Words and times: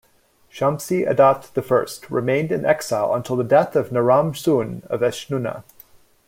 Shamshi-Adad 0.51 1.45
I 1.55 1.85
remained 2.11 2.51
in 2.51 2.65
exile 2.65 3.13
until 3.13 3.35
the 3.35 3.43
death 3.43 3.75
of 3.75 3.91
Naram-Suen 3.91 4.83
of 4.87 5.01
Eshnunna. 5.01 5.63